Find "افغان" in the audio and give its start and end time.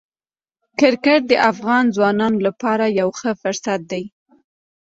1.51-1.83